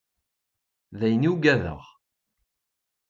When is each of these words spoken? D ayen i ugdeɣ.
D 0.99 1.01
ayen 1.05 1.27
i 1.27 1.31
ugdeɣ. 1.31 1.81